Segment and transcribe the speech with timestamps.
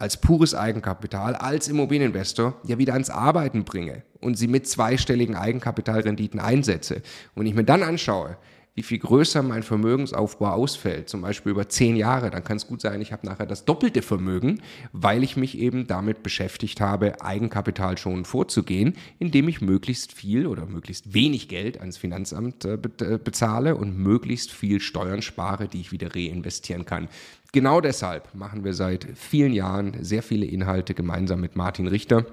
[0.00, 6.40] als pures Eigenkapital, als Immobilieninvestor ja wieder ans Arbeiten bringe und sie mit zweistelligen Eigenkapitalrenditen
[6.40, 7.02] einsetze.
[7.34, 8.36] Und ich mir dann anschaue,
[8.74, 12.80] wie viel größer mein Vermögensaufbau ausfällt, zum Beispiel über zehn Jahre, dann kann es gut
[12.80, 17.98] sein, ich habe nachher das doppelte Vermögen, weil ich mich eben damit beschäftigt habe, Eigenkapital
[17.98, 23.74] schon vorzugehen, indem ich möglichst viel oder möglichst wenig Geld ans Finanzamt äh, äh, bezahle
[23.76, 27.08] und möglichst viel Steuern spare, die ich wieder reinvestieren kann.
[27.52, 32.24] Genau deshalb machen wir seit vielen Jahren sehr viele Inhalte gemeinsam mit Martin Richter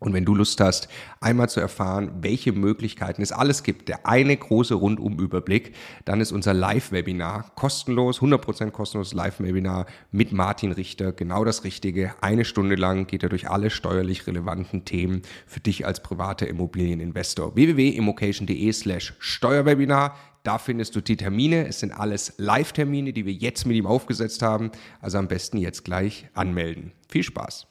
[0.00, 0.88] und wenn du Lust hast,
[1.20, 6.54] einmal zu erfahren, welche Möglichkeiten es alles gibt, der eine große Rundumüberblick, dann ist unser
[6.54, 12.14] Live-Webinar kostenlos, 100% kostenloses Live-Webinar mit Martin Richter genau das Richtige.
[12.20, 17.56] Eine Stunde lang geht er durch alle steuerlich relevanten Themen für dich als privater Immobilieninvestor.
[17.56, 20.14] www.immocation.de slash Steuerwebinar.
[20.48, 21.66] Da findest du die Termine.
[21.66, 24.70] Es sind alles Live-Termine, die wir jetzt mit ihm aufgesetzt haben.
[25.02, 26.92] Also am besten jetzt gleich anmelden.
[27.06, 27.66] Viel Spaß!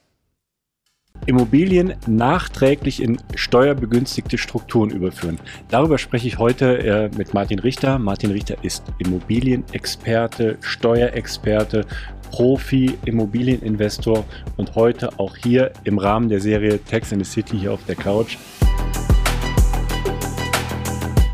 [1.25, 5.39] Immobilien nachträglich in steuerbegünstigte Strukturen überführen.
[5.69, 7.97] Darüber spreche ich heute äh, mit Martin Richter.
[7.97, 11.83] Martin Richter ist Immobilienexperte, Steuerexperte,
[12.29, 14.23] Profi, Immobilieninvestor
[14.55, 17.95] und heute auch hier im Rahmen der Serie Tax in the City hier auf der
[17.95, 18.37] Couch.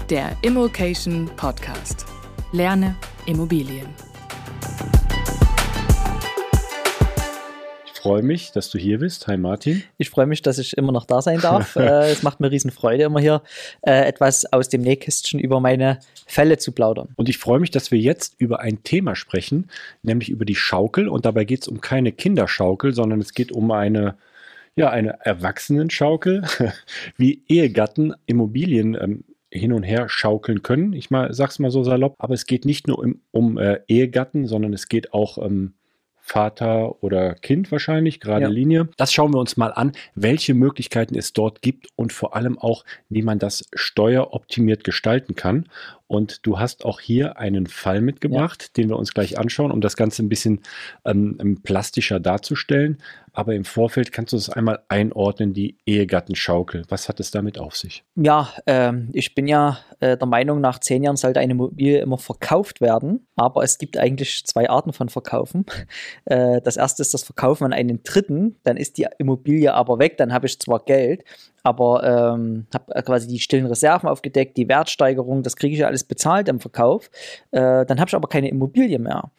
[0.10, 2.06] Der Immokation Podcast.
[2.52, 3.88] Lerne Immobilien.
[8.04, 9.28] freue mich, dass du hier bist.
[9.28, 9.82] Hi Martin.
[9.98, 11.76] Ich freue mich, dass ich immer noch da sein darf.
[11.78, 13.42] äh, es macht mir riesen Freude, immer hier
[13.82, 17.14] äh, etwas aus dem Nähkästchen über meine Fälle zu plaudern.
[17.16, 19.70] Und ich freue mich, dass wir jetzt über ein Thema sprechen,
[20.02, 21.08] nämlich über die Schaukel.
[21.08, 24.16] Und dabei geht es um keine Kinderschaukel, sondern es geht um eine
[24.76, 26.44] ja, eine Erwachsenenschaukel,
[27.18, 30.94] wie Ehegatten Immobilien ähm, hin und her schaukeln können.
[30.94, 34.48] Ich mal, sag's mal so salopp, aber es geht nicht nur um, um äh, Ehegatten,
[34.48, 35.74] sondern es geht auch ähm,
[36.26, 38.50] Vater oder Kind wahrscheinlich, gerade ja.
[38.50, 38.88] Linie.
[38.96, 42.86] Das schauen wir uns mal an, welche Möglichkeiten es dort gibt und vor allem auch,
[43.10, 45.68] wie man das steueroptimiert gestalten kann.
[46.08, 48.70] Und du hast auch hier einen Fall mitgebracht, ja.
[48.78, 50.62] den wir uns gleich anschauen, um das Ganze ein bisschen
[51.06, 52.98] ähm, plastischer darzustellen.
[53.32, 56.84] Aber im Vorfeld kannst du es einmal einordnen, die Ehegattenschaukel.
[56.90, 58.04] Was hat es damit auf sich?
[58.16, 62.20] Ja, äh, ich bin ja äh, der Meinung, nach zehn Jahren sollte eine Immobilie immer
[62.20, 63.26] verkauft werden.
[63.36, 65.66] Aber es gibt eigentlich zwei Arten von Verkaufen.
[66.26, 68.56] Äh, das erste ist das Verkaufen an einen Dritten.
[68.64, 70.18] Dann ist die Immobilie aber weg.
[70.18, 71.24] Dann habe ich zwar Geld,
[71.64, 76.04] aber ähm, habe quasi die stillen Reserven aufgedeckt, die Wertsteigerung, das kriege ich ja alles
[76.04, 77.10] bezahlt im Verkauf.
[77.52, 79.32] Äh, dann habe ich aber keine Immobilie mehr.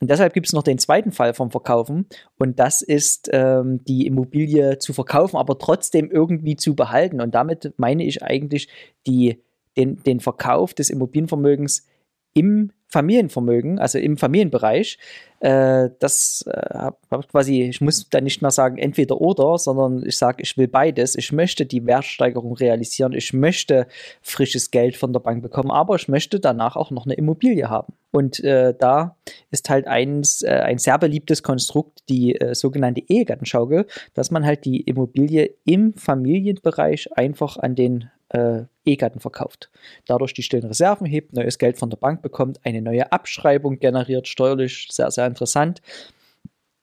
[0.00, 2.06] Und deshalb gibt es noch den zweiten Fall vom Verkaufen
[2.38, 7.20] und das ist ähm, die Immobilie zu verkaufen, aber trotzdem irgendwie zu behalten.
[7.20, 8.68] Und damit meine ich eigentlich
[9.06, 9.42] die,
[9.76, 11.86] den, den Verkauf des Immobilienvermögens
[12.34, 14.98] im Familienvermögen, also im Familienbereich,
[15.40, 16.90] äh, das äh,
[17.30, 21.16] quasi, ich muss dann nicht mehr sagen entweder oder, sondern ich sage, ich will beides.
[21.16, 23.86] Ich möchte die Wertsteigerung realisieren, ich möchte
[24.20, 27.94] frisches Geld von der Bank bekommen, aber ich möchte danach auch noch eine Immobilie haben.
[28.12, 29.16] Und äh, da
[29.50, 34.66] ist halt eins, äh, ein sehr beliebtes Konstrukt, die äh, sogenannte Ehegattenschaukel, dass man halt
[34.66, 39.70] die Immobilie im Familienbereich einfach an den äh, E-Gatten verkauft.
[40.06, 44.28] Dadurch die stillen Reserven hebt, neues Geld von der Bank bekommt, eine neue Abschreibung generiert,
[44.28, 45.82] steuerlich sehr, sehr interessant,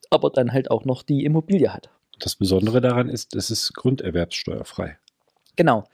[0.10, 1.90] aber dann halt auch noch die Immobilie hat.
[2.20, 4.98] Das Besondere daran ist, es ist grunderwerbssteuerfrei.
[5.56, 5.86] Genau.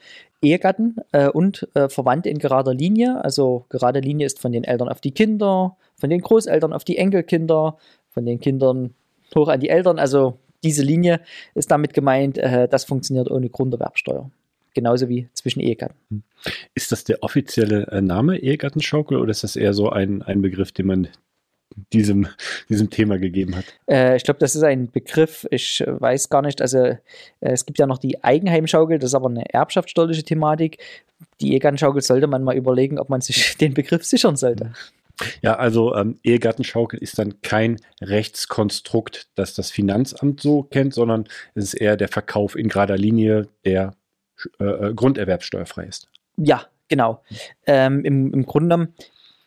[0.42, 3.24] Ehegatten äh, und äh, Verwandte in gerader Linie.
[3.24, 6.98] Also gerade Linie ist von den Eltern auf die Kinder, von den Großeltern auf die
[6.98, 7.78] Enkelkinder,
[8.10, 8.94] von den Kindern
[9.36, 9.98] hoch an die Eltern.
[9.98, 11.22] Also diese Linie
[11.54, 14.30] ist damit gemeint, äh, das funktioniert ohne Grunderwerbsteuer.
[14.76, 15.96] Genauso wie zwischen Ehegatten.
[16.10, 16.24] Hm.
[16.76, 20.74] Ist das der offizielle äh, Name Ehegattenschaukel oder ist das eher so ein, ein Begriff,
[20.74, 21.08] den man
[21.94, 22.28] diesem,
[22.70, 23.66] diesem Thema gegeben hat?
[23.90, 26.62] Äh, ich glaube, das ist ein Begriff, ich weiß gar nicht.
[26.62, 26.98] Also äh,
[27.40, 30.78] es gibt ja noch die Eigenheimschaukel, das ist aber eine erbschaftssteuerliche Thematik.
[31.40, 34.74] Die Ehegattenschaukel sollte man mal überlegen, ob man sich den Begriff sichern sollte.
[35.42, 41.64] Ja, also ähm, Ehegattenschaukel ist dann kein Rechtskonstrukt, das das Finanzamt so kennt, sondern es
[41.64, 43.96] ist eher der Verkauf in gerader Linie, der
[44.60, 46.08] äh, äh grunderwerbsteuerfrei ist.
[46.38, 47.24] Ja, genau.
[47.66, 48.94] Ähm, im, Im Grunde genommen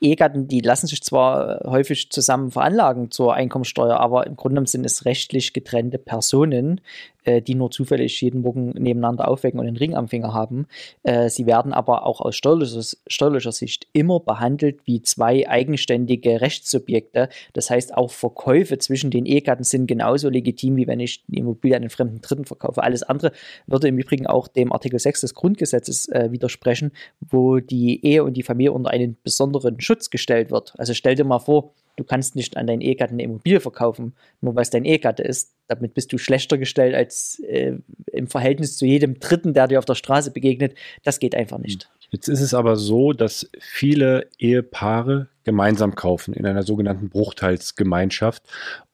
[0.00, 4.87] Ehegatten, die lassen sich zwar häufig zusammen veranlagen zur Einkommensteuer, aber im Grunde genommen sind
[4.87, 6.81] es rechtlich getrennte Personen,
[7.24, 10.66] äh, die nur zufällig jeden Morgen nebeneinander aufwecken und einen Ring am Finger haben.
[11.02, 17.28] Äh, sie werden aber auch aus steuerlicher, steuerlicher Sicht immer behandelt wie zwei eigenständige Rechtssubjekte.
[17.52, 21.76] Das heißt, auch Verkäufe zwischen den Ehegatten sind genauso legitim, wie wenn ich die Immobilie
[21.76, 22.82] an einen fremden Dritten verkaufe.
[22.82, 23.32] Alles andere
[23.66, 28.36] würde im Übrigen auch dem Artikel 6 des Grundgesetzes äh, widersprechen, wo die Ehe und
[28.36, 30.74] die Familie unter einen besonderen Schutz gestellt wird.
[30.78, 34.54] Also stell dir mal vor, du kannst nicht an deinen Ehegatten eine Immobilie verkaufen, nur
[34.54, 35.54] weil es dein Ehegatte ist.
[35.66, 37.74] Damit bist du schlechter gestellt als äh,
[38.12, 40.74] im Verhältnis zu jedem Dritten, der dir auf der Straße begegnet.
[41.02, 41.90] Das geht einfach nicht.
[42.10, 48.42] Jetzt ist es aber so, dass viele Ehepaare gemeinsam kaufen in einer sogenannten Bruchteilsgemeinschaft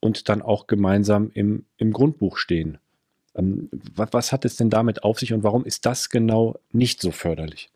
[0.01, 2.79] und dann auch gemeinsam im, im Grundbuch stehen.
[3.37, 7.01] Ähm, was, was hat es denn damit auf sich und warum ist das genau nicht
[7.01, 7.71] so förderlich?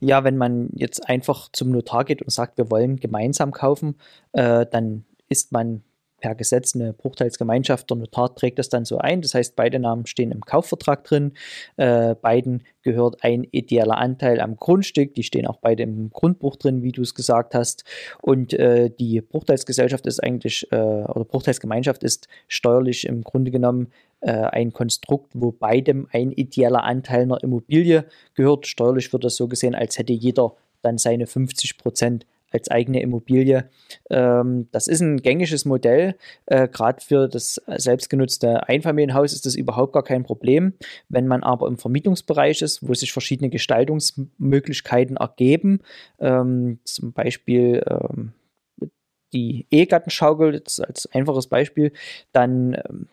[0.00, 3.96] Ja, wenn man jetzt einfach zum Notar geht und sagt, wir wollen gemeinsam kaufen,
[4.32, 5.82] äh, dann ist man
[6.20, 7.88] per Gesetz eine Bruchteilsgemeinschaft.
[7.90, 9.22] Der Notar trägt das dann so ein.
[9.22, 11.32] Das heißt, beide Namen stehen im Kaufvertrag drin.
[11.76, 15.14] Äh, beiden gehört ein ideeller Anteil am Grundstück.
[15.14, 17.84] Die stehen auch beide im Grundbuch drin, wie du es gesagt hast.
[18.22, 24.32] Und äh, die Bruchteilsgesellschaft ist eigentlich, äh, oder Bruchteilsgemeinschaft ist steuerlich im Grunde genommen äh,
[24.32, 28.04] ein Konstrukt, wo beidem ein ideeller Anteil einer Immobilie
[28.34, 28.66] gehört.
[28.66, 33.68] Steuerlich wird das so gesehen, als hätte jeder dann seine 50 Prozent als eigene Immobilie.
[34.10, 36.16] Ähm, das ist ein gängiges Modell.
[36.46, 40.74] Äh, Gerade für das selbstgenutzte Einfamilienhaus ist das überhaupt gar kein Problem.
[41.08, 45.80] Wenn man aber im Vermietungsbereich ist, wo sich verschiedene Gestaltungsmöglichkeiten ergeben,
[46.18, 48.32] ähm, zum Beispiel ähm,
[49.32, 51.92] die Ehegattenschaukel, als einfaches Beispiel,
[52.32, 53.06] dann ähm,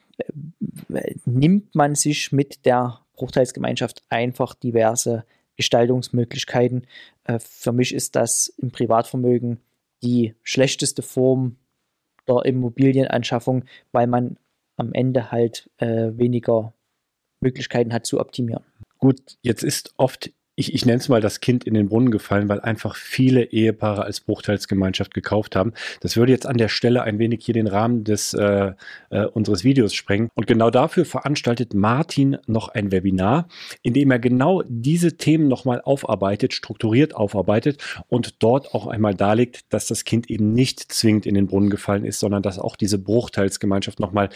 [1.25, 5.25] nimmt man sich mit der Bruchteilsgemeinschaft einfach diverse
[5.57, 6.85] Gestaltungsmöglichkeiten.
[7.25, 9.59] Äh, für mich ist das im Privatvermögen
[10.01, 11.57] die schlechteste Form
[12.27, 14.37] der Immobilienanschaffung, weil man
[14.77, 16.73] am Ende halt äh, weniger
[17.39, 18.63] Möglichkeiten hat zu optimieren.
[18.97, 22.47] Gut, jetzt ist oft ich, ich nenne es mal das Kind in den Brunnen gefallen,
[22.47, 25.73] weil einfach viele Ehepaare als Bruchteilsgemeinschaft gekauft haben.
[25.99, 28.71] Das würde jetzt an der Stelle ein wenig hier den Rahmen des äh,
[29.09, 30.29] äh, unseres Videos sprengen.
[30.33, 33.47] Und genau dafür veranstaltet Martin noch ein Webinar,
[33.81, 39.73] in dem er genau diese Themen nochmal aufarbeitet, strukturiert aufarbeitet und dort auch einmal darlegt,
[39.73, 42.97] dass das Kind eben nicht zwingend in den Brunnen gefallen ist, sondern dass auch diese
[42.97, 44.29] Bruchteilsgemeinschaft nochmal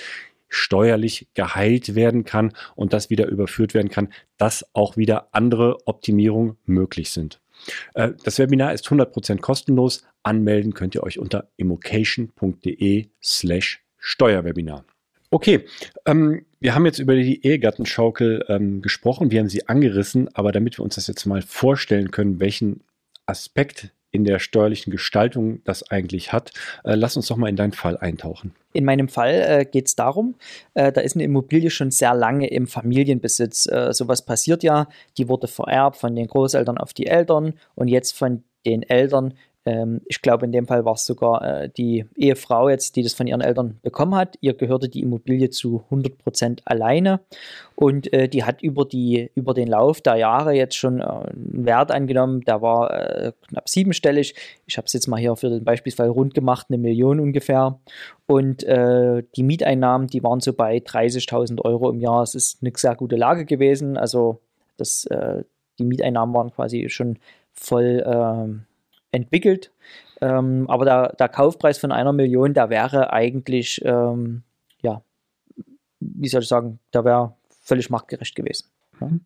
[0.49, 6.57] steuerlich geheilt werden kann und das wieder überführt werden kann, dass auch wieder andere Optimierungen
[6.65, 7.39] möglich sind.
[7.93, 10.05] Äh, das Webinar ist 100% kostenlos.
[10.23, 14.85] Anmelden könnt ihr euch unter immocation.de slash Steuerwebinar.
[15.31, 15.65] Okay,
[16.05, 20.79] ähm, wir haben jetzt über die Ehegattenschaukel ähm, gesprochen, wir haben sie angerissen, aber damit
[20.79, 22.81] wir uns das jetzt mal vorstellen können, welchen
[23.27, 26.51] Aspekt in der steuerlichen Gestaltung das eigentlich hat.
[26.83, 28.55] Äh, lass uns doch mal in deinen Fall eintauchen.
[28.73, 30.35] In meinem Fall äh, geht es darum,
[30.73, 33.67] äh, da ist eine Immobilie schon sehr lange im Familienbesitz.
[33.67, 34.87] Äh, sowas passiert ja,
[35.17, 39.33] die wurde vererbt von den Großeltern auf die Eltern und jetzt von den Eltern
[39.65, 43.13] ähm, ich glaube, in dem Fall war es sogar äh, die Ehefrau jetzt, die das
[43.13, 44.37] von ihren Eltern bekommen hat.
[44.41, 47.19] Ihr gehörte die Immobilie zu 100 Prozent alleine
[47.75, 51.65] und äh, die hat über, die, über den Lauf der Jahre jetzt schon äh, einen
[51.65, 54.33] Wert angenommen, der war äh, knapp siebenstellig.
[54.65, 57.79] Ich habe es jetzt mal hier für den Beispielsfall rund gemacht, eine Million ungefähr.
[58.27, 62.23] Und äh, die Mieteinnahmen, die waren so bei 30.000 Euro im Jahr.
[62.23, 63.97] Es ist eine sehr gute Lage gewesen.
[63.97, 64.39] Also
[64.77, 65.43] das, äh,
[65.79, 67.19] die Mieteinnahmen waren quasi schon
[67.53, 68.65] voll ähm,
[69.11, 69.71] entwickelt.
[70.21, 74.43] Ähm, aber der, der, Kaufpreis von einer Million, der wäre eigentlich, ähm,
[74.81, 75.01] ja,
[75.99, 78.67] wie soll ich sagen, der wäre völlig marktgerecht gewesen.
[78.99, 79.07] Ja.
[79.07, 79.21] Mhm.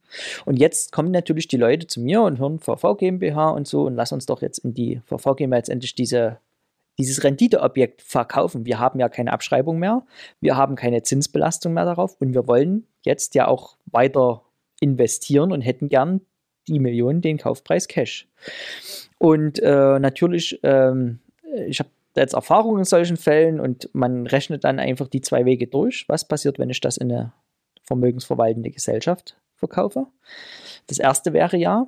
[0.45, 3.95] Und jetzt kommen natürlich die Leute zu mir und hören VV GmbH und so und
[3.95, 6.37] lass uns doch jetzt in die VV GmbH jetzt endlich diese,
[6.99, 8.65] dieses Renditeobjekt verkaufen.
[8.65, 10.03] Wir haben ja keine Abschreibung mehr,
[10.41, 14.43] wir haben keine Zinsbelastung mehr darauf und wir wollen jetzt ja auch weiter
[14.79, 16.21] investieren und hätten gern
[16.67, 18.27] die Million den Kaufpreis Cash.
[19.17, 21.19] Und äh, natürlich, ähm,
[21.67, 25.67] ich habe jetzt Erfahrung in solchen Fällen und man rechnet dann einfach die zwei Wege
[25.67, 26.05] durch.
[26.07, 27.33] Was passiert, wenn ich das in eine
[27.83, 30.07] vermögensverwaltende Gesellschaft verkaufe?
[30.87, 31.87] Das erste wäre ja,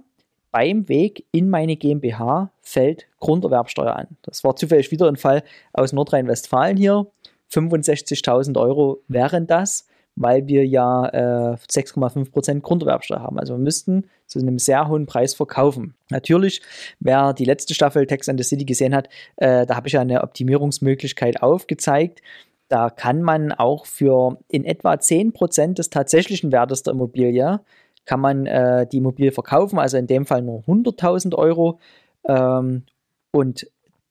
[0.51, 4.07] beim Weg in meine GmbH fällt Grunderwerbsteuer an.
[4.21, 7.07] Das war zufällig wieder ein Fall aus Nordrhein-Westfalen hier.
[7.51, 13.39] 65.000 Euro wären das weil wir ja äh, 6,5% Grunderwerbsteuer haben.
[13.39, 15.95] Also wir müssten zu einem sehr hohen Preis verkaufen.
[16.09, 16.61] Natürlich,
[16.99, 20.01] wer die letzte Staffel Text and the City gesehen hat, äh, da habe ich ja
[20.01, 22.21] eine Optimierungsmöglichkeit aufgezeigt.
[22.67, 27.59] Da kann man auch für in etwa 10% des tatsächlichen Wertes der Immobilie
[28.05, 31.79] kann man äh, die Immobilie verkaufen, also in dem Fall nur 100.000 Euro.
[32.27, 32.83] Ähm,
[33.31, 33.67] und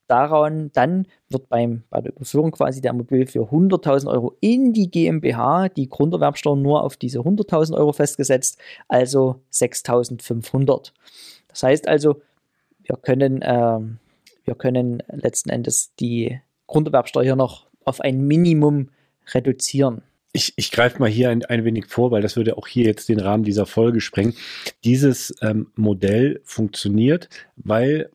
[0.07, 4.91] daran, dann wird beim, bei der Überführung quasi der Immobilie für 100.000 Euro in die
[4.91, 8.59] GmbH die Grunderwerbsteuer nur auf diese 100.000 Euro festgesetzt,
[8.89, 10.93] also 6.500.
[11.49, 12.21] Das heißt also,
[12.83, 13.79] wir können, äh,
[14.45, 18.91] wir können letzten Endes die Grunderwerbsteuer noch auf ein Minimum
[19.33, 20.03] reduzieren.
[20.33, 23.09] Ich, ich greife mal hier ein, ein wenig vor, weil das würde auch hier jetzt
[23.09, 24.35] den Rahmen dieser Folge sprengen.
[24.83, 28.11] Dieses ähm, Modell funktioniert, weil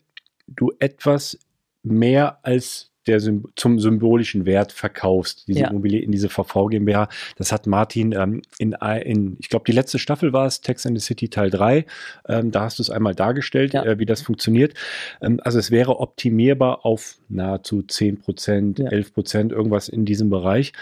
[0.47, 1.39] du etwas
[1.83, 3.19] mehr als der
[3.55, 5.69] zum symbolischen Wert verkaufst, diese ja.
[5.69, 7.09] Immobilie in diese VV GmbH.
[7.37, 10.95] Das hat Martin ähm, in, in, ich glaube, die letzte Staffel war es, Text in
[10.95, 11.85] the City Teil 3.
[12.27, 13.83] Ähm, da hast du es einmal dargestellt, ja.
[13.83, 14.75] äh, wie das funktioniert.
[15.21, 18.89] Ähm, also es wäre optimierbar auf nahezu 10 Prozent, ja.
[18.89, 20.73] 11 Prozent, irgendwas in diesem Bereich.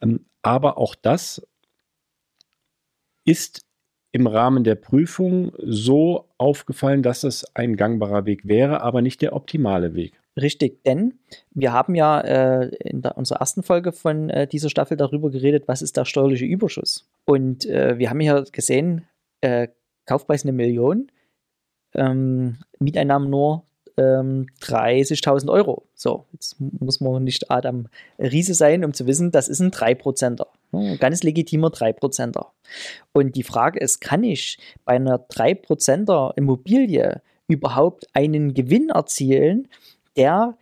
[0.00, 1.42] Ähm, aber auch das
[3.24, 3.62] ist
[4.12, 9.32] im Rahmen der Prüfung so aufgefallen, dass es ein gangbarer Weg wäre, aber nicht der
[9.32, 10.21] optimale Weg.
[10.40, 11.18] Richtig, denn
[11.50, 15.64] wir haben ja äh, in der, unserer ersten Folge von äh, dieser Staffel darüber geredet,
[15.68, 17.06] was ist der steuerliche Überschuss.
[17.26, 19.06] Und äh, wir haben hier gesehen,
[19.42, 19.68] äh,
[20.06, 21.08] Kaufpreis eine Million,
[21.94, 23.64] ähm, Mieteinnahmen nur
[23.98, 25.86] ähm, 30.000 Euro.
[25.94, 30.48] So, jetzt muss man nicht Adam Riese sein, um zu wissen, das ist ein 3%er.
[30.72, 32.52] Ein ganz legitimer 3%er.
[33.12, 39.68] Und die Frage ist, kann ich bei einer 3%er Immobilie überhaupt einen Gewinn erzielen,
[40.16, 40.56] der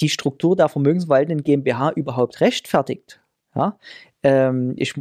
[0.00, 3.20] die Struktur der vermögensverwaltenden GmbH überhaupt rechtfertigt.
[3.54, 3.78] Ja?
[4.22, 4.94] Ähm, ich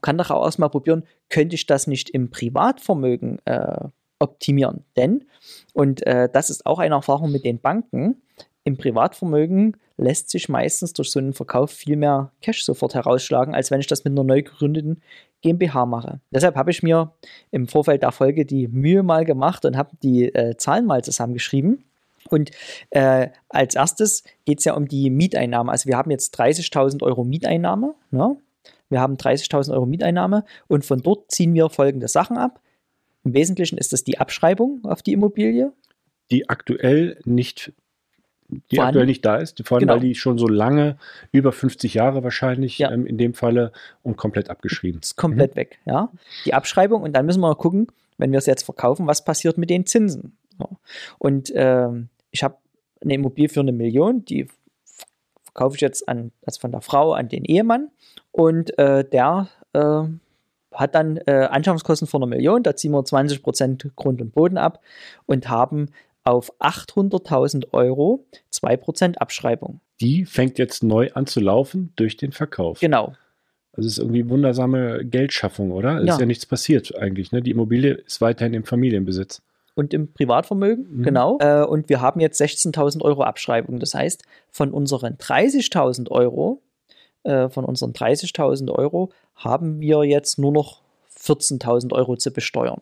[0.00, 4.84] kann doch auch erstmal probieren, könnte ich das nicht im Privatvermögen äh, optimieren?
[4.96, 5.24] Denn,
[5.72, 8.22] und äh, das ist auch eine Erfahrung mit den Banken,
[8.64, 13.70] im Privatvermögen lässt sich meistens durch so einen Verkauf viel mehr Cash sofort herausschlagen, als
[13.70, 15.02] wenn ich das mit einer neu gegründeten
[15.40, 16.20] GmbH mache.
[16.32, 17.12] Deshalb habe ich mir
[17.52, 21.84] im Vorfeld der Folge die Mühe mal gemacht und habe die äh, Zahlen mal zusammengeschrieben.
[22.28, 22.50] Und
[22.90, 25.70] äh, als erstes geht es ja um die Mieteinnahme.
[25.70, 27.94] Also wir haben jetzt 30.000 Euro Mieteinnahme.
[28.10, 28.36] Ne?
[28.88, 32.60] Wir haben 30.000 Euro Mieteinnahme und von dort ziehen wir folgende Sachen ab.
[33.24, 35.72] Im Wesentlichen ist das die Abschreibung auf die Immobilie.
[36.30, 37.72] Die aktuell nicht,
[38.70, 39.94] die aktuell nicht da ist, vor allem genau.
[39.94, 40.96] weil die schon so lange,
[41.32, 42.92] über 50 Jahre wahrscheinlich ja.
[42.92, 45.00] ähm, in dem Falle und komplett abgeschrieben.
[45.00, 45.56] Ist komplett mhm.
[45.56, 46.12] weg, ja.
[46.44, 49.58] Die Abschreibung und dann müssen wir mal gucken, wenn wir es jetzt verkaufen, was passiert
[49.58, 50.36] mit den Zinsen.
[51.18, 52.56] Und ähm, ich habe
[53.00, 54.46] eine Immobilie für eine Million, die
[55.44, 57.90] verkaufe ich jetzt an, also von der Frau an den Ehemann
[58.30, 60.02] und äh, der äh,
[60.72, 64.82] hat dann äh, Anschaffungskosten von einer Million, da ziehen wir 20% Grund und Boden ab
[65.24, 65.88] und haben
[66.24, 69.80] auf 800.000 Euro 2% Abschreibung.
[70.00, 72.80] Die fängt jetzt neu an zu laufen durch den Verkauf.
[72.80, 73.14] Genau.
[73.72, 75.98] Also es ist irgendwie wundersame Geldschaffung, oder?
[76.00, 76.12] Es ja.
[76.14, 77.32] ist ja nichts passiert eigentlich.
[77.32, 77.40] Ne?
[77.40, 79.40] Die Immobilie ist weiterhin im Familienbesitz
[79.76, 81.02] und im Privatvermögen, mhm.
[81.02, 81.38] genau.
[81.38, 83.78] Äh, und wir haben jetzt 16.000 Euro Abschreibung.
[83.78, 86.62] Das heißt, von unseren 30.000 Euro,
[87.22, 90.80] äh, von unseren 30.000 Euro haben wir jetzt nur noch
[91.20, 92.80] 14.000 Euro zu besteuern.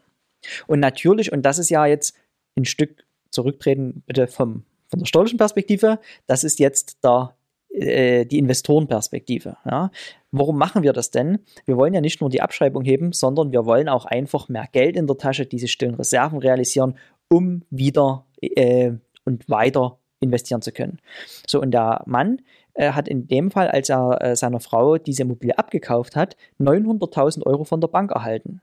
[0.69, 2.15] Und natürlich, und das ist ja jetzt
[2.57, 5.99] ein Stück zurücktreten, bitte vom, von der steuerlichen Perspektive,
[6.29, 7.35] das ist jetzt der
[7.75, 9.57] äh, die Investorenperspektive.
[9.65, 9.91] Ja.
[10.31, 11.41] Warum machen wir das denn?
[11.67, 14.97] Wir wollen ja nicht nur die Abschreibung heben, sondern wir wollen auch einfach mehr Geld
[14.97, 16.97] in der Tasche, diese stillen Reserven realisieren,
[17.29, 18.93] um wieder äh,
[19.25, 20.99] und weiter investieren zu können.
[21.47, 22.43] So, und der Mann
[22.75, 27.45] äh, hat in dem Fall, als er äh, seiner Frau diese Immobilie abgekauft hat, 900.000
[27.45, 28.61] Euro von der Bank erhalten.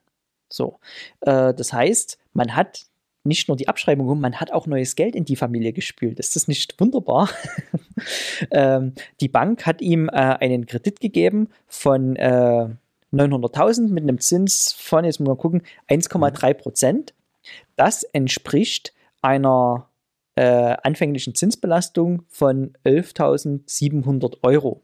[0.50, 0.80] So,
[1.22, 2.86] äh, das heißt, man hat
[3.24, 6.20] nicht nur die Abschreibung man hat auch neues Geld in die Familie gespült.
[6.20, 7.30] Ist das nicht wunderbar?
[8.52, 12.68] ähm, die Bank hat ihm äh, einen Kredit gegeben von äh,
[13.14, 17.14] 900.000 mit einem Zins von, jetzt muss man gucken, 1,3 Prozent.
[17.76, 19.88] Das entspricht einer
[20.36, 24.82] äh, anfänglichen Zinsbelastung von 11.700 Euro.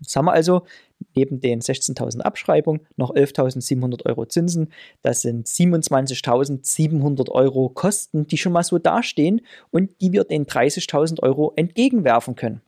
[0.00, 0.64] Jetzt haben wir also
[1.14, 4.72] neben den 16.000 Abschreibungen noch 11.700 Euro Zinsen.
[5.02, 9.40] Das sind 27.700 Euro Kosten, die schon mal so dastehen
[9.70, 12.62] und die wir den 30.000 Euro entgegenwerfen können.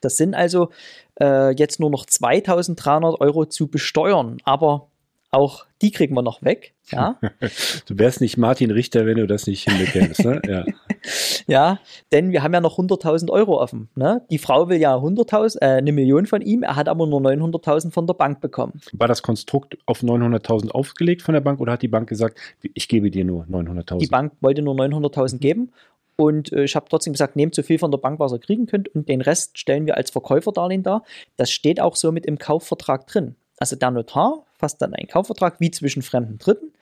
[0.00, 0.70] Das sind also
[1.20, 4.88] äh, jetzt nur noch 2300 Euro zu besteuern, aber
[5.30, 6.74] auch die kriegen wir noch weg.
[6.90, 7.18] Ja,
[7.86, 10.24] Du wärst nicht Martin Richter, wenn du das nicht hinbekämst.
[10.24, 10.42] Ne?
[10.48, 10.64] Ja.
[11.46, 11.78] ja
[12.12, 13.88] denn wir haben ja noch 100.000 Euro offen.
[13.94, 14.22] Ne?
[14.30, 17.92] Die Frau will ja 100.000, äh, eine Million von ihm, er hat aber nur 900.000
[17.92, 18.80] von der Bank bekommen.
[18.92, 22.38] War das Konstrukt auf 900.000 aufgelegt von der Bank oder hat die Bank gesagt,
[22.74, 23.98] ich gebe dir nur 900.000?
[23.98, 25.72] Die Bank wollte nur 900.000 geben
[26.16, 28.66] und äh, ich habe trotzdem gesagt, nehmt so viel von der Bank, was ihr kriegen
[28.66, 31.04] könnt und den Rest stellen wir als Verkäuferdarlehen dar.
[31.36, 33.36] Das steht auch so mit im Kaufvertrag drin.
[33.58, 36.72] Also der Notar fasst dann einen Kaufvertrag wie zwischen fremden Dritten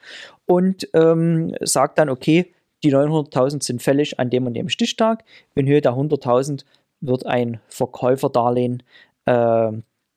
[0.45, 5.23] und ähm, sagt dann, okay, die 900.000 sind fällig an dem und dem Stichtag.
[5.55, 6.63] In Höhe der 100.000
[7.01, 8.83] wird ein Verkäuferdarlehen
[9.25, 9.71] äh,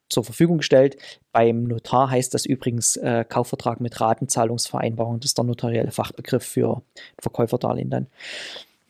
[0.08, 0.96] zur Verfügung gestellt.
[1.32, 5.20] Beim Notar heißt das übrigens äh, Kaufvertrag mit Ratenzahlungsvereinbarung.
[5.20, 6.82] Das ist der notarielle Fachbegriff für
[7.18, 8.06] Verkäuferdarlehen dann.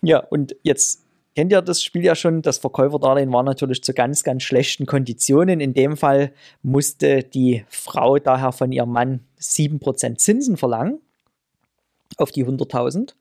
[0.02, 1.04] Ja, und jetzt
[1.36, 2.42] kennt ihr das Spiel ja schon.
[2.42, 5.60] Das Verkäuferdarlehen war natürlich zu ganz, ganz schlechten Konditionen.
[5.60, 11.00] In dem Fall musste die Frau daher von ihrem Mann 7% Zinsen verlangen
[12.18, 13.14] auf die 100.000.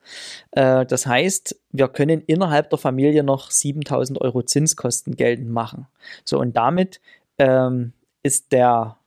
[0.52, 5.88] Äh, das heißt, wir können innerhalb der Familie noch 7.000 Euro Zinskosten geltend machen.
[6.26, 7.02] So, und damit
[7.38, 7.94] ähm,
[8.24, 8.98] ist der,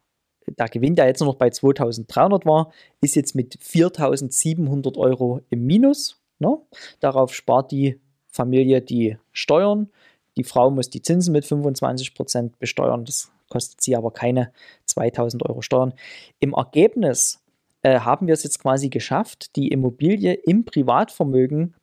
[0.47, 5.67] der Gewinn, der jetzt nur noch bei 2.300 war, ist jetzt mit 4.700 Euro im
[5.67, 6.21] Minus.
[6.39, 6.59] Ne?
[7.01, 9.91] Darauf spart die Familie die Steuern.
[10.37, 13.05] Die Frau muss die Zinsen mit 25% besteuern.
[13.05, 14.53] Das kostet sie aber keine
[14.87, 15.95] 2000 Euro Steuern.
[16.41, 17.44] Im Ergebnis
[17.85, 21.75] äh, haben wir es jetzt quasi geschafft, die Immobilie im Privatvermögen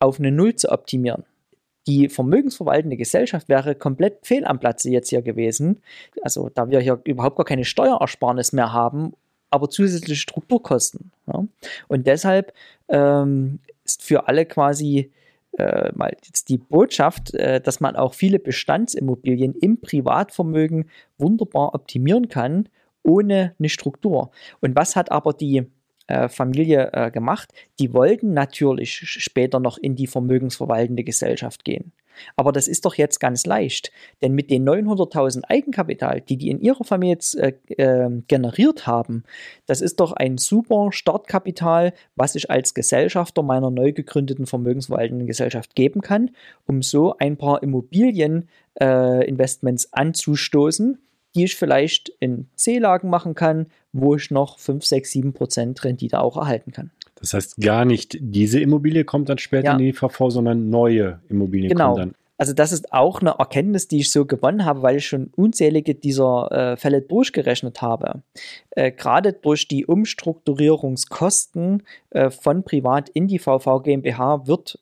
[0.00, 1.24] auf eine Null zu optimieren.
[1.86, 5.80] Die vermögensverwaltende Gesellschaft wäre komplett fehl am Platze jetzt hier gewesen.
[6.22, 9.12] Also da wir hier überhaupt gar keine Steuerersparnis mehr haben,
[9.50, 11.12] aber zusätzliche Strukturkosten.
[11.26, 11.44] Ja.
[11.88, 12.52] Und deshalb
[12.88, 15.12] ähm, ist für alle quasi
[15.58, 22.28] äh, mal jetzt die Botschaft, äh, dass man auch viele Bestandsimmobilien im Privatvermögen wunderbar optimieren
[22.28, 22.68] kann,
[23.04, 24.30] ohne eine Struktur.
[24.60, 25.62] Und was hat aber die
[26.08, 27.52] äh, Familie äh, gemacht?
[27.78, 31.92] Die wollten natürlich später noch in die vermögensverwaltende Gesellschaft gehen.
[32.36, 33.90] Aber das ist doch jetzt ganz leicht,
[34.22, 39.24] denn mit den 900.000 Eigenkapital, die die in ihrer Familie jetzt äh, äh, generiert haben,
[39.66, 45.74] das ist doch ein super Startkapital, was ich als Gesellschafter meiner neu gegründeten vermögensverwaltenden Gesellschaft
[45.74, 46.30] geben kann,
[46.66, 50.98] um so ein paar Immobilieninvestments äh, anzustoßen,
[51.34, 56.20] die ich vielleicht in C-Lagen machen kann, wo ich noch 5, 6, 7 Prozent Rendite
[56.20, 56.90] auch erhalten kann.
[57.16, 59.72] Das heißt, gar nicht diese Immobilie kommt dann später ja.
[59.72, 61.92] in die VV, sondern neue Immobilien genau.
[61.94, 62.14] kommen dann.
[62.36, 65.94] Also das ist auch eine Erkenntnis, die ich so gewonnen habe, weil ich schon unzählige
[65.94, 68.22] dieser äh, Fälle durchgerechnet habe.
[68.70, 74.80] Äh, Gerade durch die Umstrukturierungskosten äh, von Privat in die VV GmbH wird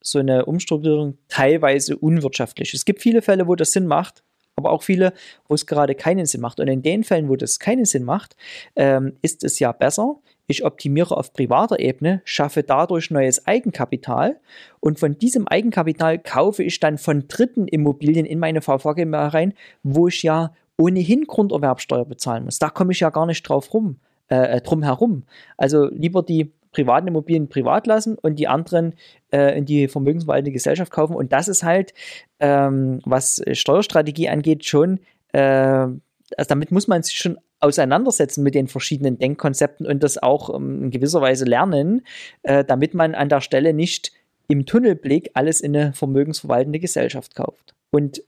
[0.00, 2.72] so eine Umstrukturierung teilweise unwirtschaftlich.
[2.72, 4.22] Es gibt viele Fälle, wo das Sinn macht,
[4.56, 5.12] aber auch viele,
[5.48, 6.60] wo es gerade keinen Sinn macht.
[6.60, 8.36] Und in den Fällen, wo das keinen Sinn macht,
[8.76, 14.38] ähm, ist es ja besser, ich optimiere auf privater Ebene, schaffe dadurch neues Eigenkapital
[14.80, 19.54] und von diesem Eigenkapital kaufe ich dann von dritten Immobilien in meine VV GmbH rein,
[19.82, 22.58] wo ich ja ohnehin Grunderwerbsteuer bezahlen muss.
[22.58, 23.96] Da komme ich ja gar nicht drauf rum,
[24.28, 25.22] äh, drum herum.
[25.56, 28.94] Also lieber die privaten Immobilien privat lassen und die anderen
[29.32, 31.16] äh, in die vermögensverwaltende Gesellschaft kaufen.
[31.16, 31.94] Und das ist halt,
[32.40, 35.00] ähm, was Steuerstrategie angeht, schon,
[35.32, 40.54] äh, also damit muss man sich schon auseinandersetzen mit den verschiedenen Denkkonzepten und das auch
[40.54, 42.02] ähm, in gewisser Weise lernen,
[42.42, 44.12] äh, damit man an der Stelle nicht
[44.48, 47.74] im Tunnelblick alles in eine vermögensverwaltende Gesellschaft kauft.
[47.90, 48.22] Und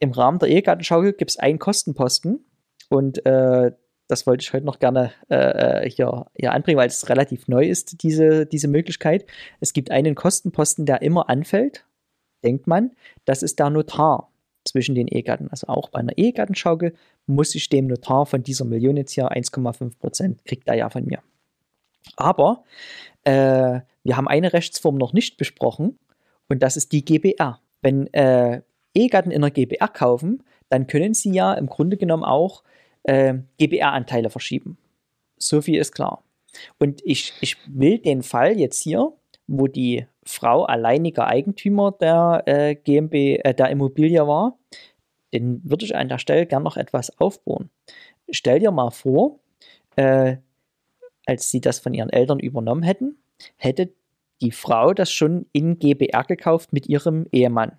[0.00, 2.44] im Rahmen der Ehegattenschaukel gibt es einen Kostenposten
[2.88, 3.72] und äh,
[4.12, 7.66] das wollte ich heute noch gerne äh, äh, hier, hier anbringen, weil es relativ neu
[7.66, 9.24] ist, diese, diese Möglichkeit.
[9.60, 11.86] Es gibt einen Kostenposten, der immer anfällt,
[12.44, 12.92] denkt man,
[13.24, 14.30] das ist der Notar
[14.64, 15.48] zwischen den Ehegatten.
[15.48, 16.94] Also auch bei einer Ehegattenschaukel
[17.26, 21.06] muss ich dem Notar von dieser Million jetzt hier 1,5 Prozent, kriegt er ja von
[21.06, 21.20] mir.
[22.16, 22.64] Aber
[23.24, 25.98] äh, wir haben eine Rechtsform noch nicht besprochen
[26.48, 27.60] und das ist die GBR.
[27.80, 28.60] Wenn äh,
[28.94, 32.62] Ehegatten in der GBR kaufen, dann können sie ja im Grunde genommen auch
[33.04, 34.78] äh, GBR-Anteile verschieben.
[35.38, 36.22] So viel ist klar.
[36.78, 39.12] Und ich, ich will den Fall jetzt hier,
[39.46, 44.58] wo die Frau alleiniger Eigentümer der äh, GmbH, äh, der Immobilie war,
[45.32, 47.70] den würde ich an der Stelle gern noch etwas aufbohren.
[48.30, 49.40] Stell dir mal vor,
[49.96, 50.36] äh,
[51.26, 53.16] als sie das von ihren Eltern übernommen hätten,
[53.56, 53.92] hätte
[54.40, 57.78] die Frau das schon in GBR gekauft mit ihrem Ehemann.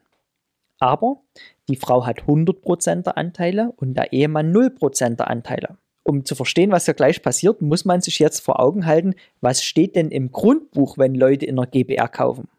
[0.84, 1.22] Aber
[1.70, 5.78] die Frau hat 100% der Anteile und der Ehemann 0% der Anteile.
[6.04, 9.64] Um zu verstehen, was hier gleich passiert, muss man sich jetzt vor Augen halten, was
[9.64, 12.50] steht denn im Grundbuch, wenn Leute in der GBR kaufen.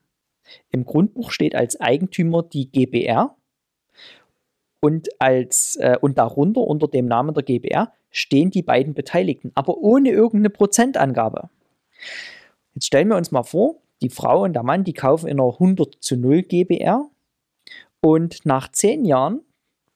[0.70, 3.36] Im Grundbuch steht als Eigentümer die GBR
[4.80, 9.76] und, als, äh, und darunter unter dem Namen der GBR stehen die beiden Beteiligten, aber
[9.76, 11.50] ohne irgendeine Prozentangabe.
[12.74, 15.52] Jetzt stellen wir uns mal vor, die Frau und der Mann, die kaufen in einer
[15.52, 17.10] 100 zu 0 GBR
[18.04, 19.40] und nach zehn Jahren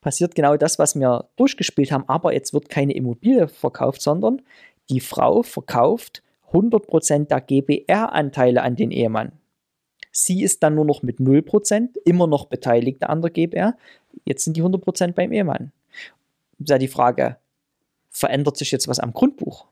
[0.00, 4.40] passiert genau das, was wir durchgespielt haben, aber jetzt wird keine Immobilie verkauft, sondern
[4.88, 9.32] die Frau verkauft 100% der GBR-Anteile an den Ehemann.
[10.10, 13.76] Sie ist dann nur noch mit 0%, immer noch beteiligt an der GBR.
[14.24, 15.72] Jetzt sind die 100% beim Ehemann.
[16.58, 17.36] Ist ja die Frage,
[18.08, 19.66] verändert sich jetzt was am Grundbuch?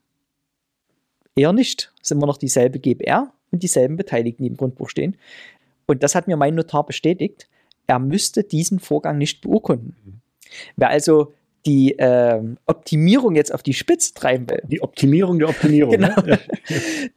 [1.35, 1.91] Eher nicht.
[2.03, 5.17] Es ist immer noch dieselbe GBR und dieselben Beteiligten, die im Grundbuch stehen.
[5.87, 7.49] Und das hat mir mein Notar bestätigt.
[7.87, 10.21] Er müsste diesen Vorgang nicht beurkunden.
[10.77, 11.33] Wer also
[11.67, 14.63] die äh, Optimierung jetzt auf die Spitze treiben will.
[14.69, 15.91] Die Optimierung der Optimierung.
[15.93, 16.21] genau.
[16.23, 16.39] Ne?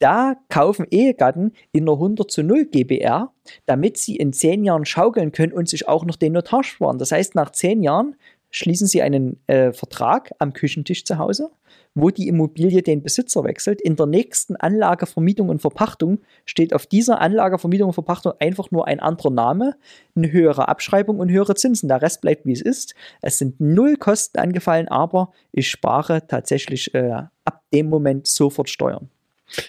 [0.00, 3.32] Da kaufen Ehegatten in einer 100 zu 0 GBR,
[3.66, 6.98] damit sie in zehn Jahren schaukeln können und sich auch noch den Notar sparen.
[6.98, 8.14] Das heißt, nach zehn Jahren
[8.50, 11.50] schließen sie einen äh, Vertrag am Küchentisch zu Hause,
[11.94, 13.80] wo die Immobilie den Besitzer wechselt.
[13.80, 19.00] In der nächsten Anlagevermietung und Verpachtung steht auf dieser Anlagevermietung und Verpachtung einfach nur ein
[19.00, 19.76] anderer Name,
[20.14, 21.88] eine höhere Abschreibung und höhere Zinsen.
[21.88, 22.94] Der Rest bleibt wie es ist.
[23.20, 29.10] Es sind null Kosten angefallen, aber ich spare tatsächlich äh, ab dem Moment sofort Steuern.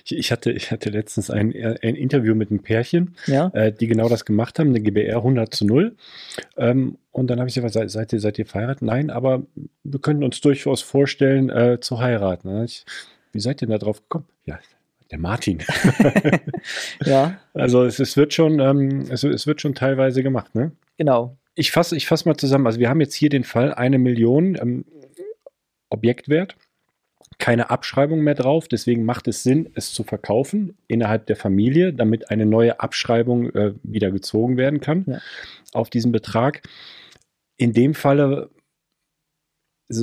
[0.05, 3.47] Ich, ich, hatte, ich hatte letztens ein, ein Interview mit einem Pärchen, Ja.
[3.53, 5.95] äh, die genau das gemacht haben, eine GBR 100 zu 0.
[6.57, 8.81] Ähm, und dann habe ich gesagt, seid, seid, ihr, seid ihr verheiratet?
[8.81, 9.43] Nein, aber
[9.83, 12.63] wir könnten uns durchaus vorstellen, äh, zu heiraten.
[12.63, 12.85] Ich,
[13.31, 14.25] wie seid ihr denn da drauf gekommen?
[14.45, 14.59] Ja,
[15.11, 15.59] der Martin.
[17.05, 20.53] Ja, also es, es, wird schon, ähm, es, es wird schon teilweise gemacht.
[20.55, 20.71] Ne?
[20.97, 21.37] genau.
[21.55, 22.67] Ich fasse ich fass mal zusammen.
[22.67, 24.85] Also wir haben jetzt hier den Fall, eine Million ähm,
[25.89, 26.55] Objektwert,
[27.39, 28.67] keine Abschreibung mehr drauf.
[28.67, 33.73] Deswegen macht es Sinn, es zu verkaufen innerhalb der Familie, damit eine neue Abschreibung äh,
[33.81, 35.19] wieder gezogen werden kann Ja.
[35.73, 36.61] auf diesen Betrag.
[37.57, 38.49] In dem Falle,
[39.89, 39.95] äh,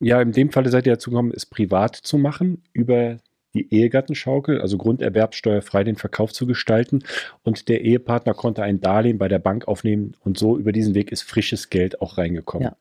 [0.00, 3.18] ja, in dem Falle seid ihr dazu gekommen, es privat zu machen über
[3.54, 7.02] die Ehegattenschaukel, also grunderwerbsteuerfrei den Verkauf zu gestalten.
[7.42, 11.10] Und der Ehepartner konnte ein Darlehen bei der Bank aufnehmen und so über diesen Weg
[11.10, 12.68] ist frisches Geld auch reingekommen.
[12.68, 12.76] Ja.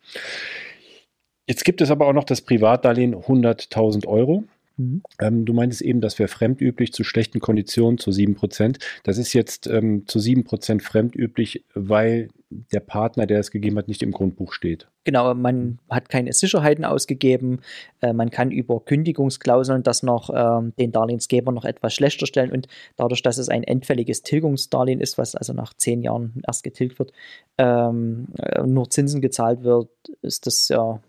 [1.50, 4.44] Jetzt gibt es aber auch noch das Privatdarlehen 100.000 Euro.
[4.78, 5.02] Mhm.
[5.20, 8.80] Ähm, du meintest eben, das wäre fremdüblich zu schlechten Konditionen zu 7%.
[9.04, 12.30] Das ist jetzt ähm, zu 7% fremdüblich, weil
[12.72, 14.88] der Partner, der es gegeben hat, nicht im Grundbuch steht.
[15.06, 17.62] Genau, man hat keine Sicherheiten ausgegeben.
[18.00, 22.68] Äh, man kann über Kündigungsklauseln das noch ähm, den Darlehensgeber noch etwas schlechter stellen und
[22.96, 27.12] dadurch, dass es ein endfälliges Tilgungsdarlehen ist, was also nach zehn Jahren erst getilgt wird,
[27.58, 29.90] ähm, äh, nur Zinsen gezahlt wird,
[30.22, 31.02] ist das ja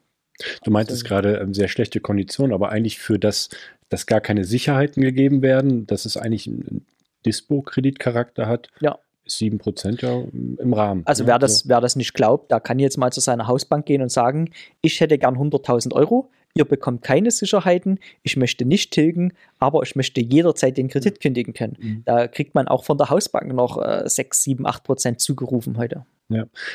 [0.65, 3.49] Du meintest Also- gerade ähm, sehr schlechte Konditionen, aber eigentlich für das,
[3.89, 6.87] dass gar keine Sicherheiten gegeben werden, dass es eigentlich einen
[7.27, 8.99] Dispo-Kreditcharakter hat, Ja.
[9.25, 11.03] ist 7% ja im Rahmen.
[11.07, 11.29] Also ne?
[11.29, 14.11] wer das, wer das nicht glaubt, der kann jetzt mal zu seiner Hausbank gehen und
[14.11, 14.51] sagen,
[14.83, 19.95] ich hätte gern 100.000 Euro, ihr bekommt keine Sicherheiten, ich möchte nicht tilgen, aber ich
[19.97, 21.77] möchte jederzeit den Kredit kündigen können.
[21.81, 22.03] Mhm.
[22.05, 26.05] Da kriegt man auch von der Hausbank noch äh, 6, 7, 8 Prozent zugerufen heute.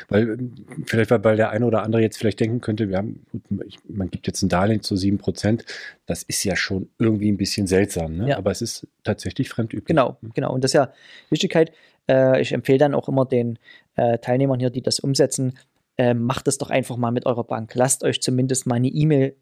[0.09, 0.53] Weil ähm,
[0.85, 3.77] vielleicht, weil, weil der eine oder andere jetzt vielleicht denken könnte, wir haben, gut, ich,
[3.87, 5.63] man gibt jetzt ein Darlehen zu 7%,
[6.05, 8.29] das ist ja schon irgendwie ein bisschen seltsam, ne?
[8.29, 8.37] Ja.
[8.37, 9.87] aber es ist tatsächlich fremdüblich.
[9.87, 10.53] Genau, genau.
[10.53, 10.93] Und das ist ja
[11.29, 11.71] Wichtigkeit.
[12.09, 13.57] Äh, ich empfehle dann auch immer den
[13.95, 15.57] äh, Teilnehmern hier, die das umsetzen,
[15.97, 17.73] äh, macht es doch einfach mal mit eurer Bank.
[17.75, 19.35] Lasst euch zumindest mal eine E-Mail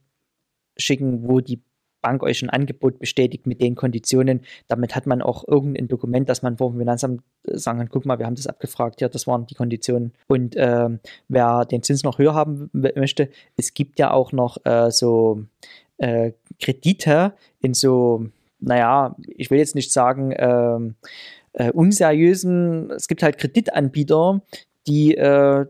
[0.78, 1.62] schicken, wo die
[2.04, 4.42] Bank euch ein Angebot bestätigt mit den Konditionen.
[4.68, 8.06] Damit hat man auch irgendein Dokument, dass man vor dem Finanzamt äh, sagen kann, guck
[8.06, 10.14] mal, wir haben das abgefragt, ja, das waren die Konditionen.
[10.28, 14.92] Und ähm, wer den Zins noch höher haben möchte, es gibt ja auch noch äh,
[14.92, 15.46] so
[15.98, 18.28] äh, Kredite in so,
[18.60, 20.96] naja, ich will jetzt nicht sagen, ähm,
[21.54, 24.42] äh, unseriösen, es gibt halt Kreditanbieter,
[24.88, 25.66] die äh,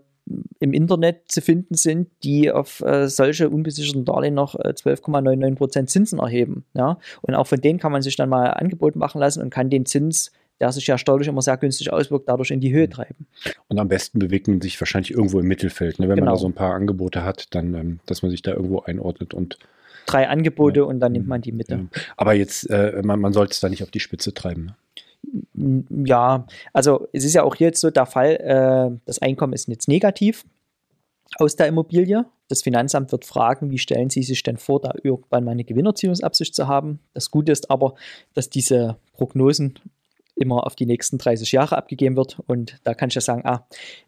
[0.59, 6.19] im Internet zu finden sind, die auf äh, solche unbesicherten Darlehen noch äh, 12,99% Zinsen
[6.19, 6.63] erheben.
[6.73, 6.97] Ja?
[7.21, 9.85] Und auch von denen kann man sich dann mal Angebot machen lassen und kann den
[9.85, 10.31] Zins,
[10.61, 13.27] der sich ja steuerlich immer sehr günstig auswirkt, dadurch in die Höhe treiben.
[13.67, 15.99] Und am besten bewegt man sich wahrscheinlich irgendwo im Mittelfeld.
[15.99, 16.03] Ne?
[16.07, 16.31] Wenn man Genau.
[16.31, 19.57] da so ein paar Angebote hat, dann, ähm, dass man sich da irgendwo einordnet und
[20.05, 20.85] Drei Angebote Ja.
[20.85, 21.75] und dann nimmt man die Mitte.
[21.75, 22.01] Ja.
[22.17, 24.65] Aber jetzt, äh, man, man sollte es da nicht auf die Spitze treiben.
[24.65, 24.75] Ne?
[26.05, 29.67] Ja, also es ist ja auch hier jetzt so der Fall, äh, das Einkommen ist
[29.67, 30.45] jetzt negativ
[31.39, 32.25] aus der Immobilie.
[32.49, 36.53] Das Finanzamt wird fragen, wie stellen Sie sich denn vor, da irgendwann mal eine Gewinnerziehungsabsicht
[36.53, 36.99] zu haben.
[37.13, 37.95] Das Gute ist aber,
[38.33, 39.79] dass diese Prognosen
[40.35, 42.39] immer auf die nächsten 30 Jahre abgegeben wird.
[42.47, 43.67] Und da kann ich ja sagen, ah,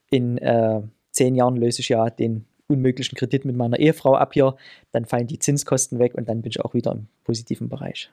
[0.10, 4.56] in äh, zehn Jahren löse ich ja den unmöglichen Kredit mit meiner Ehefrau ab hier,
[4.92, 8.10] dann fallen die Zinskosten weg und dann bin ich auch wieder im positiven Bereich.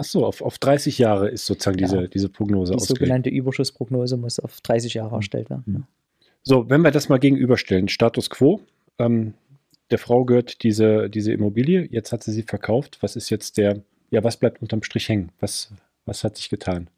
[0.00, 1.86] Ach so, auf, auf 30 Jahre ist sozusagen Ja.
[1.86, 3.00] diese, diese Prognose Die ausgelegt.
[3.00, 5.62] sogenannte Überschussprognose muss auf 30 Jahre erstellt werden.
[5.66, 5.84] Mhm.
[6.42, 8.60] So, wenn wir das mal gegenüberstellen, Status quo,
[8.98, 9.34] ähm,
[9.90, 12.98] der Frau gehört diese, diese Immobilie, jetzt hat sie sie verkauft.
[13.02, 15.30] Was ist jetzt der, ja, was bleibt unterm Strich hängen?
[15.40, 15.70] Was,
[16.06, 16.88] was hat sich getan?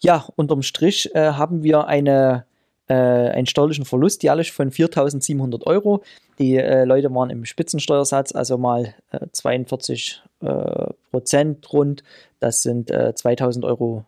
[0.00, 2.44] Ja, unterm Strich äh, haben wir eine,
[2.88, 6.02] äh, einen steuerlichen Verlust jährlich von 4.700 Euro.
[6.38, 8.94] Die äh, Leute waren im Spitzensteuersatz, also mal
[9.32, 12.02] 42 äh, äh, Prozent rund.
[12.40, 14.04] Das sind 2.000 äh, Euro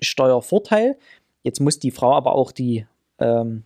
[0.00, 0.96] Steuervorteil.
[1.42, 2.86] Jetzt muss die Frau aber auch die
[3.18, 3.64] ähm,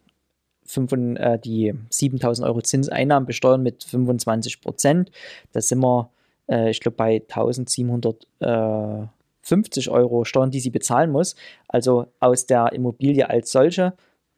[0.67, 5.11] 5, äh, die 7000 Euro Zinseinnahmen besteuern mit 25 Prozent.
[5.53, 6.11] Da sind wir,
[6.49, 9.09] äh, ich glaube, bei 1750 Euro
[9.45, 11.35] Steuern, die sie bezahlen muss.
[11.69, 13.95] Also aus der Immobilie als solche,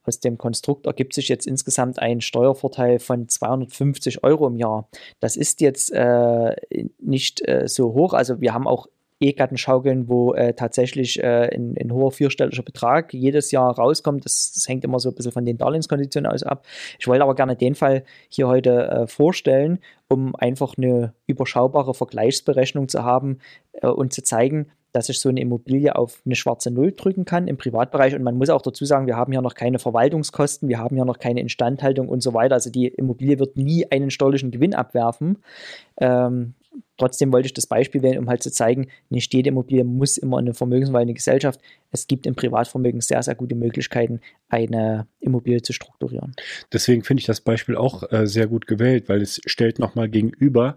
[0.07, 4.89] aus dem Konstrukt ergibt sich jetzt insgesamt ein Steuervorteil von 250 Euro im Jahr.
[5.21, 6.55] Das ist jetzt äh,
[7.01, 8.13] nicht äh, so hoch.
[8.13, 8.87] Also wir haben auch
[9.19, 14.27] E-Gartenschaukeln, wo äh, tatsächlich äh, ein, ein, hoher vierstelliger Betrag jedes Jahr rauskommt.
[14.27, 16.67] Das, das, hängt immer so ein bisschen von den Darlehenskonditionen aus ab.
[16.99, 22.89] Ich wollte aber gerne den Fall hier heute äh, vorstellen, um einfach eine überschaubare Vergleichsberechnung
[22.89, 23.39] zu haben
[23.73, 27.49] äh, und zu zeigen, dass ich so eine Immobilie auf eine schwarze Null drücken kann
[27.49, 28.15] im Privatbereich.
[28.15, 31.05] Und man muss auch dazu sagen, wir haben hier noch keine Verwaltungskosten, wir haben hier
[31.05, 32.55] noch keine Instandhaltung und so weiter.
[32.55, 35.37] Also die Immobilie wird nie einen steuerlichen Gewinn abwerfen.
[35.99, 36.55] Ähm,
[36.97, 40.39] trotzdem wollte ich das Beispiel wählen, um halt zu zeigen, nicht jede Immobilie muss immer
[40.39, 41.61] eine vermögensverwaltende Gesellschaft.
[41.91, 46.35] Es gibt im Privatvermögen sehr, sehr gute Möglichkeiten, eine Immobilie zu strukturieren.
[46.73, 50.77] Deswegen finde ich das Beispiel auch äh, sehr gut gewählt, weil es stellt nochmal gegenüber,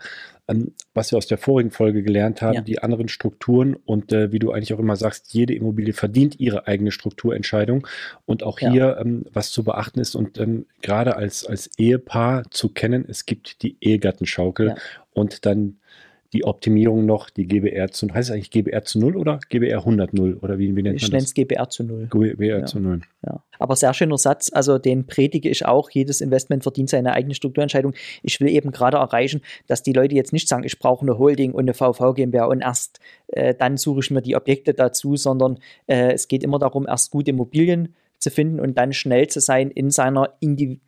[0.50, 2.62] ähm, was wir aus der vorigen Folge gelernt haben, ja.
[2.62, 6.68] die anderen Strukturen und äh, wie du eigentlich auch immer sagst, jede Immobilie verdient ihre
[6.68, 7.88] eigene Strukturentscheidung
[8.26, 9.00] und auch hier, ja.
[9.00, 13.62] ähm, was zu beachten ist und ähm, gerade als, als Ehepaar zu kennen, es gibt
[13.62, 14.76] die Ehegattenschaukel ja.
[15.12, 15.78] und dann
[16.34, 20.14] die Optimierung noch, die GBR zu, heißt es eigentlich GBR zu 0 oder GBR 100
[20.14, 21.32] 0 oder wie, wie nennt ich man das?
[21.32, 22.08] Ich nenne es GBR zu 0.
[22.12, 22.66] GBR ja.
[22.66, 23.02] zu 0.
[23.26, 23.44] Ja.
[23.58, 27.94] Aber sehr schöner Satz, also den predige ich auch, jedes Investment verdient seine eigene Strukturentscheidung.
[28.22, 31.54] Ich will eben gerade erreichen, dass die Leute jetzt nicht sagen, ich brauche eine Holding
[31.54, 35.58] und eine VV GmbH und erst äh, dann suche ich mir die Objekte dazu, sondern
[35.88, 39.72] äh, es geht immer darum, erst gute Immobilien zu finden und dann schnell zu sein
[39.72, 40.80] in seiner Indiv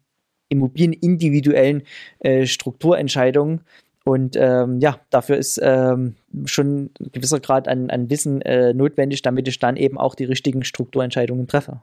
[0.49, 1.83] Immobilien
[2.19, 3.61] äh, Strukturentscheidung
[4.03, 9.21] und ähm, ja, dafür ist ähm, schon ein gewisser Grad an, an Wissen äh, notwendig,
[9.21, 11.81] damit ich dann eben auch die richtigen Strukturentscheidungen treffe.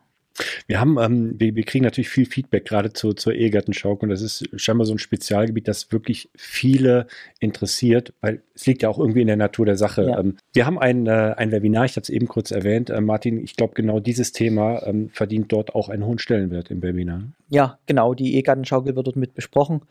[0.66, 4.22] Wir haben, ähm, wir, wir, kriegen natürlich viel Feedback gerade zu, zur Ehegattenschaukel und das
[4.22, 7.06] ist scheinbar so ein Spezialgebiet, das wirklich viele
[7.40, 10.04] interessiert, weil es liegt ja auch irgendwie in der Natur der Sache.
[10.04, 10.18] Ja.
[10.18, 12.90] Ähm, wir haben ein, äh, ein Webinar, ich habe es eben kurz erwähnt.
[12.90, 16.82] Äh, Martin, ich glaube, genau dieses Thema ähm, verdient dort auch einen hohen Stellenwert im
[16.82, 17.22] Webinar.
[17.50, 19.82] Ja, genau, die Ehegattenschaukel wird dort mit besprochen.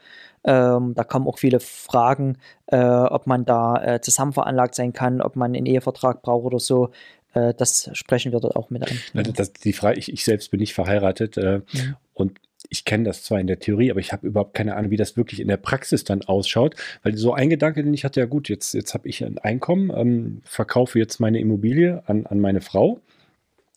[0.43, 5.21] Ähm, da kommen auch viele Fragen, äh, ob man da äh, zusammen veranlagt sein kann,
[5.21, 6.91] ob man einen Ehevertrag braucht oder so.
[7.37, 8.97] Äh, das sprechen wir dort auch mit an.
[9.13, 9.23] Ja.
[9.23, 11.95] Das, die Frage, ich, ich, selbst bin nicht verheiratet äh, mhm.
[12.13, 14.97] und ich kenne das zwar in der Theorie, aber ich habe überhaupt keine Ahnung, wie
[14.97, 16.75] das wirklich in der Praxis dann ausschaut.
[17.03, 19.91] Weil so ein Gedanke, den ich hatte, ja gut, jetzt, jetzt habe ich ein Einkommen,
[19.95, 22.99] ähm, verkaufe jetzt meine Immobilie an, an meine Frau,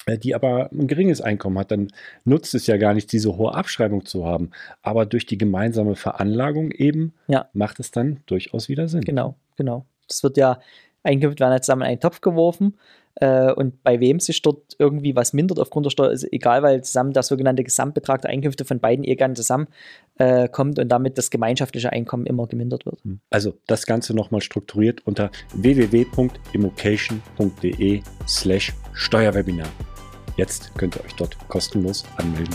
[0.07, 1.89] äh, die aber ein geringes Einkommen hat, dann
[2.25, 4.51] nutzt es ja gar nicht, diese hohe Abschreibung zu haben.
[4.83, 7.49] Aber durch die gemeinsame Veranlagung eben ja.
[7.53, 9.03] macht es dann durchaus wieder Sinn.
[9.03, 9.85] Genau, genau.
[10.09, 10.59] Das wird ja
[11.03, 12.77] Einkünfte werden zusammen in einen Topf geworfen
[13.17, 16.83] äh, und bei wem sich dort irgendwie was mindert aufgrund der Steuer, ist egal, weil
[16.83, 19.69] zusammen der sogenannte Gesamtbetrag der Einkünfte von beiden Ehegatten zusammen
[20.19, 23.05] äh, und damit das gemeinschaftliche Einkommen immer gemindert wird.
[23.05, 23.21] Hm.
[23.31, 29.69] Also das Ganze nochmal strukturiert unter www.immocation.de slash Steuerwebinar.
[30.37, 32.55] Jetzt könnt ihr euch dort kostenlos anmelden.